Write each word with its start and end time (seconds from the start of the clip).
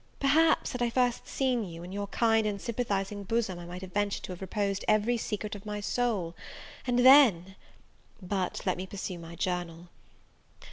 Perhaps, 0.19 0.71
had 0.71 0.81
I 0.81 0.89
first 0.89 1.27
seen 1.27 1.63
you, 1.63 1.83
in 1.83 1.91
your 1.91 2.07
kind 2.07 2.47
and 2.47 2.59
sympathizing 2.59 3.23
bosom 3.23 3.59
I 3.59 3.65
might 3.67 3.83
have 3.83 3.93
ventured 3.93 4.23
to 4.23 4.31
have 4.31 4.41
reposed 4.41 4.83
every 4.87 5.15
secret 5.15 5.53
of 5.53 5.63
my 5.63 5.79
soul; 5.79 6.35
and 6.87 7.05
then 7.05 7.55
but 8.19 8.61
let 8.65 8.77
me 8.77 8.87
pursue 8.87 9.19
my 9.19 9.35
journal. 9.35 9.89